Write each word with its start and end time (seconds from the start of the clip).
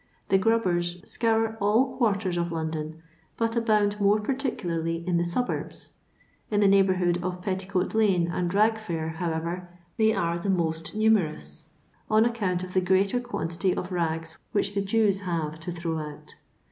The 0.29 0.39
"grubbers" 0.39 0.99
scour 1.07 1.57
all 1.61 1.95
quarters 1.97 2.35
of 2.35 2.51
London, 2.51 3.03
but 3.37 3.55
abound 3.55 4.01
more 4.01 4.19
particu 4.19 4.61
larly 4.65 5.05
in 5.05 5.17
the 5.17 5.23
suburbs. 5.23 5.91
In 6.49 6.59
the 6.59 6.67
neighbourhood 6.67 7.19
of 7.23 7.43
Petticoat 7.43 7.93
lane 7.93 8.27
and 8.27 8.49
Ragfair, 8.51 9.09
however, 9.17 9.69
they 9.97 10.11
are 10.15 10.39
the 10.39 10.49
most 10.49 10.95
numerous 10.95 11.69
on 12.09 12.25
account 12.25 12.63
of 12.63 12.73
the 12.73 12.81
greater 12.81 13.19
quantity 13.19 13.75
of 13.75 13.91
rags 13.91 14.39
which 14.53 14.73
the 14.73 14.81
Jews 14.81 15.19
have 15.19 15.59
to 15.59 15.71
throw 15.71 15.99
out. 15.99 16.33